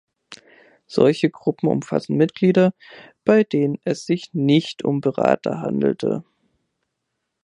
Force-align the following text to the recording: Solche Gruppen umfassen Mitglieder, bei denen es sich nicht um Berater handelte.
Solche 0.87 1.29
Gruppen 1.29 1.67
umfassen 1.67 2.17
Mitglieder, 2.17 2.73
bei 3.23 3.43
denen 3.43 3.77
es 3.85 4.03
sich 4.07 4.33
nicht 4.33 4.83
um 4.83 4.99
Berater 4.99 5.61
handelte. 5.61 6.23